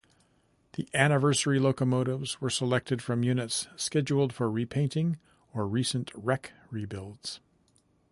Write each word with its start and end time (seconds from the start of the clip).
The 0.73 0.89
Anniversary 0.95 1.59
locomotives 1.59 2.41
were 2.41 2.49
selected 2.49 3.03
from 3.03 3.21
units 3.21 3.67
scheduled 3.75 4.33
for 4.33 4.49
repainting 4.49 5.19
or 5.53 5.67
recent 5.67 6.09
wreck 6.15 6.53
rebuilds. 6.71 7.39